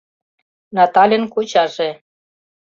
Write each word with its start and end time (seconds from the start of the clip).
Натальын 0.77 1.23
кочаже 1.33 1.89